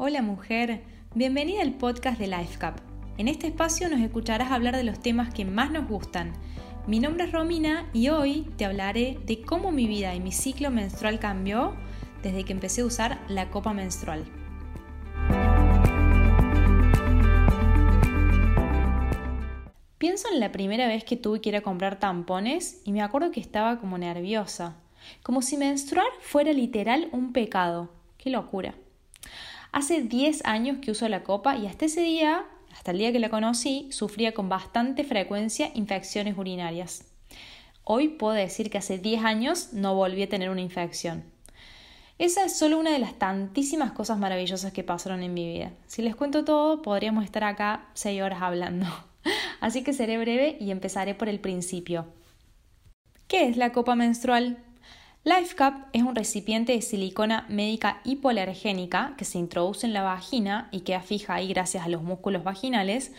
[0.00, 0.84] Hola mujer,
[1.16, 2.78] bienvenida al podcast de LifeCap.
[3.16, 6.34] En este espacio nos escucharás hablar de los temas que más nos gustan.
[6.86, 10.70] Mi nombre es Romina y hoy te hablaré de cómo mi vida y mi ciclo
[10.70, 11.74] menstrual cambió
[12.22, 14.24] desde que empecé a usar la copa menstrual.
[19.98, 23.32] Pienso en la primera vez que tuve que ir a comprar tampones y me acuerdo
[23.32, 24.76] que estaba como nerviosa,
[25.24, 27.90] como si menstruar fuera literal un pecado.
[28.16, 28.76] ¡Qué locura!
[29.72, 33.18] Hace 10 años que uso la copa y hasta ese día, hasta el día que
[33.18, 37.04] la conocí, sufría con bastante frecuencia infecciones urinarias.
[37.84, 41.24] Hoy puedo decir que hace 10 años no volví a tener una infección.
[42.18, 45.72] Esa es solo una de las tantísimas cosas maravillosas que pasaron en mi vida.
[45.86, 48.86] Si les cuento todo, podríamos estar acá 6 horas hablando.
[49.60, 52.06] Así que seré breve y empezaré por el principio.
[53.28, 54.58] ¿Qué es la copa menstrual?
[55.24, 60.80] LifeCap es un recipiente de silicona médica hipoalergénica que se introduce en la vagina y
[60.80, 63.12] queda fija ahí gracias a los músculos vaginales.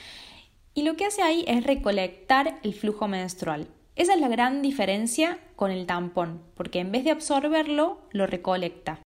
[0.73, 3.67] Y lo que hace ahí es recolectar el flujo menstrual.
[3.95, 8.99] Esa es la gran diferencia con el tampón, porque en vez de absorberlo, lo recolecta.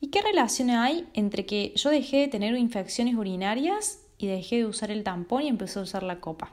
[0.00, 4.66] ¿Y qué relación hay entre que yo dejé de tener infecciones urinarias y dejé de
[4.66, 6.52] usar el tampón y empecé a usar la copa?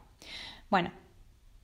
[0.69, 0.93] Bueno,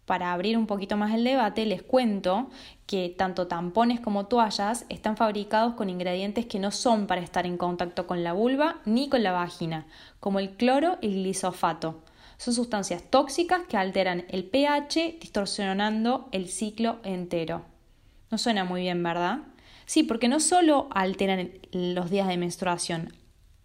[0.08, 2.50] para abrir un poquito más el debate, les cuento
[2.86, 7.58] que tanto tampones como toallas están fabricados con ingredientes que no son para estar en
[7.58, 9.86] contacto con la vulva ni con la vagina,
[10.22, 12.02] como el cloro y el glisofato.
[12.38, 17.66] Son sustancias tóxicas que alteran el pH, distorsionando el ciclo entero.
[18.32, 19.40] No suena muy bien, ¿verdad?
[19.86, 23.14] Sí, porque no solo alteran los días de menstruación,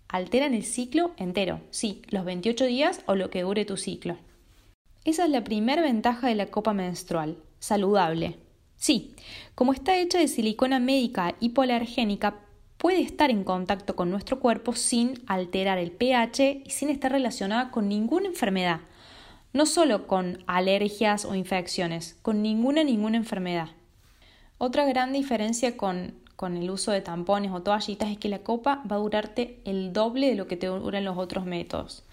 [0.08, 4.16] alteran el ciclo entero, sí, los 28 días o lo que dure tu ciclo.
[5.04, 8.38] Esa es la primera ventaja de la copa menstrual, saludable.
[8.76, 9.14] Sí,
[9.56, 12.36] como está hecha de silicona médica hipoalergénica,
[12.78, 17.72] puede estar en contacto con nuestro cuerpo sin alterar el pH y sin estar relacionada
[17.72, 18.80] con ninguna enfermedad.
[19.52, 23.70] No solo con alergias o infecciones, con ninguna ninguna enfermedad.
[24.58, 28.82] Otra gran diferencia con, con el uso de tampones o toallitas es que la copa
[28.90, 32.04] va a durarte el doble de lo que te duran los otros métodos.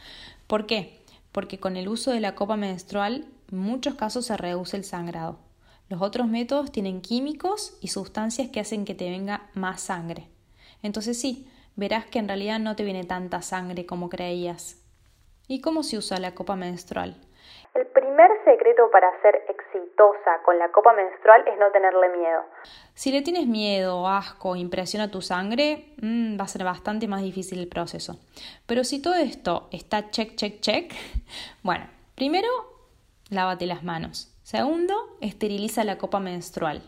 [0.47, 0.98] ¿Por qué?
[1.31, 5.39] Porque con el uso de la copa menstrual en muchos casos se reduce el sangrado.
[5.87, 10.27] Los otros métodos tienen químicos y sustancias que hacen que te venga más sangre.
[10.83, 14.77] Entonces sí, verás que en realidad no te viene tanta sangre como creías.
[15.47, 17.17] ¿Y cómo se usa la copa menstrual?
[17.75, 22.41] El primer secreto para ser exitosa con la copa menstrual es no tenerle miedo.
[22.93, 27.59] Si le tienes miedo, asco, impresiona tu sangre, mm, va a ser bastante más difícil
[27.59, 28.17] el proceso.
[28.65, 30.93] Pero si todo esto está check, check, check,
[31.63, 31.85] bueno,
[32.15, 32.47] primero,
[33.29, 34.35] lávate las manos.
[34.43, 36.81] Segundo, esteriliza la copa menstrual.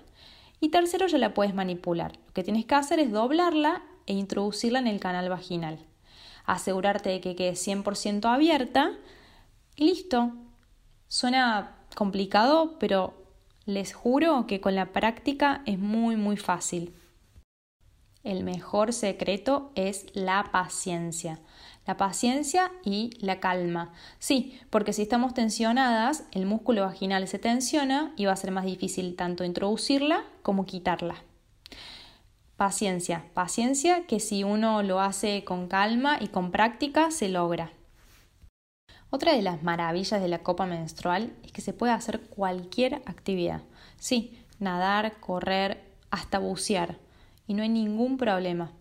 [0.59, 2.14] Y tercero, ya la puedes manipular.
[2.25, 5.80] Lo que tienes que hacer es doblarla e introducirla en el canal vaginal.
[6.46, 8.94] Asegurarte de que quede 100% abierta
[9.75, 10.31] y listo,
[11.11, 13.13] Suena complicado, pero
[13.66, 16.95] les juro que con la práctica es muy muy fácil.
[18.23, 21.41] El mejor secreto es la paciencia.
[21.85, 23.91] La paciencia y la calma.
[24.19, 28.63] Sí, porque si estamos tensionadas, el músculo vaginal se tensiona y va a ser más
[28.63, 31.16] difícil tanto introducirla como quitarla.
[32.55, 37.73] Paciencia, paciencia que si uno lo hace con calma y con práctica se logra.
[39.13, 43.59] Otra de las maravillas de la copa menstrual es que se puede hacer cualquier actividad.
[43.97, 45.79] Sí, nadar, correr,
[46.11, 46.95] hasta bucear.
[47.45, 48.72] Y no hay ningún problema.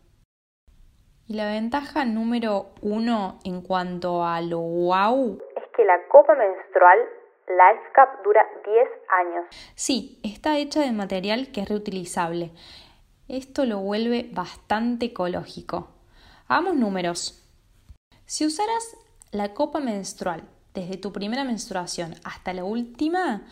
[1.26, 6.98] Y la ventaja número uno en cuanto a lo wow es que la copa menstrual
[7.48, 9.46] LifeCap dura 10 años.
[9.74, 12.52] Sí, está hecha de material que es reutilizable.
[13.26, 15.88] Esto lo vuelve bastante ecológico.
[16.46, 17.36] Hagamos números.
[18.26, 18.96] Si usaras
[19.32, 20.42] la copa menstrual,
[20.74, 23.42] desde tu primera menstruación hasta la última,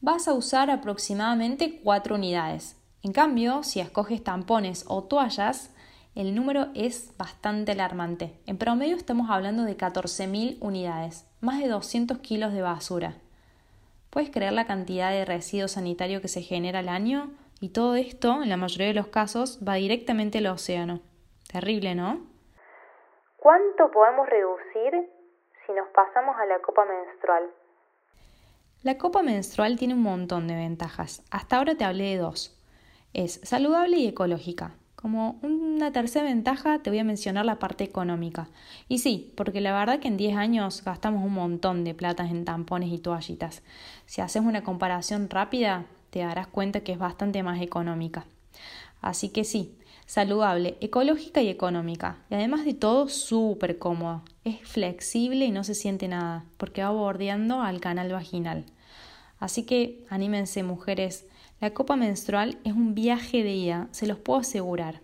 [0.00, 2.76] vas a usar aproximadamente 4 unidades.
[3.02, 5.70] En cambio, si escoges tampones o toallas,
[6.14, 8.38] el número es bastante alarmante.
[8.46, 13.16] En promedio estamos hablando de 14.000 unidades, más de 200 kilos de basura.
[14.10, 17.30] ¿Puedes creer la cantidad de residuo sanitario que se genera al año?
[17.60, 21.00] Y todo esto, en la mayoría de los casos, va directamente al océano.
[21.50, 22.31] Terrible, ¿no?
[23.42, 25.10] ¿Cuánto podemos reducir
[25.66, 27.42] si nos pasamos a la copa menstrual?
[28.84, 31.24] La copa menstrual tiene un montón de ventajas.
[31.32, 32.56] Hasta ahora te hablé de dos.
[33.14, 34.76] Es saludable y ecológica.
[34.94, 38.46] Como una tercera ventaja te voy a mencionar la parte económica.
[38.86, 42.44] Y sí, porque la verdad que en 10 años gastamos un montón de plata en
[42.44, 43.64] tampones y toallitas.
[44.06, 48.24] Si haces una comparación rápida, te darás cuenta que es bastante más económica.
[49.00, 49.76] Así que sí,
[50.06, 52.18] saludable, ecológica y económica.
[52.30, 54.22] Y además de todo, súper cómodo.
[54.44, 58.64] Es flexible y no se siente nada, porque va bordeando al canal vaginal.
[59.38, 61.26] Así que anímense mujeres,
[61.60, 65.00] la copa menstrual es un viaje de ida, se los puedo asegurar.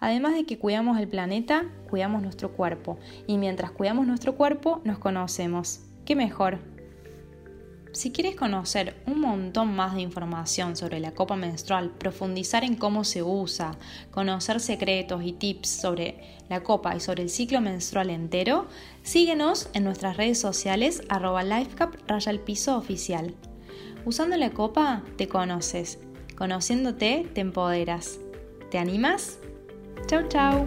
[0.00, 2.98] Además de que cuidamos el planeta, cuidamos nuestro cuerpo.
[3.26, 5.80] Y mientras cuidamos nuestro cuerpo, nos conocemos.
[6.04, 6.73] ¿Qué mejor?
[7.94, 13.04] Si quieres conocer un montón más de información sobre la copa menstrual, profundizar en cómo
[13.04, 13.78] se usa,
[14.10, 16.18] conocer secretos y tips sobre
[16.48, 18.66] la copa y sobre el ciclo menstrual entero,
[19.04, 21.94] síguenos en nuestras redes sociales arroba lifecap
[22.66, 23.36] oficial.
[24.04, 26.00] Usando la copa te conoces,
[26.36, 28.18] conociéndote te empoderas.
[28.72, 29.38] ¿Te animas?
[30.08, 30.66] Chau chau.